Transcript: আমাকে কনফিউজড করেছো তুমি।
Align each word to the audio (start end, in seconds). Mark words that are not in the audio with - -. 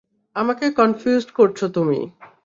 আমাকে 0.35 0.65
কনফিউজড 0.71 1.29
করেছো 1.31 1.65
তুমি। 1.69 1.99